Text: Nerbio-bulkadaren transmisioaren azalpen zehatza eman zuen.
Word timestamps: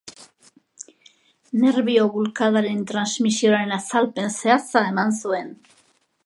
Nerbio-bulkadaren 1.63 2.81
transmisioaren 2.93 3.75
azalpen 3.79 4.35
zehatza 4.41 4.85
eman 4.95 5.15
zuen. 5.23 5.55